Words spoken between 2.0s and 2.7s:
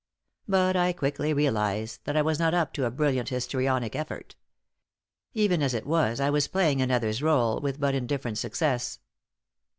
that I was not